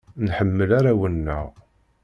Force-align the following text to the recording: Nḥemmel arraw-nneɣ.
Nḥemmel 0.25 0.69
arraw-nneɣ. 0.77 1.45